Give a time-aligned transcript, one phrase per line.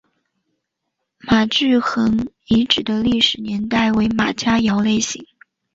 [1.19, 5.23] 马聚垣遗址的历史年代为马家窑类型。